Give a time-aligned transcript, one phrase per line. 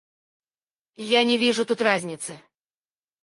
[0.95, 2.33] Я не вижу тут разницы.